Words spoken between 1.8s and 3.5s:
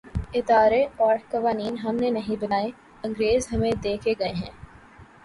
ہم نے نہیں بنائے‘ انگریز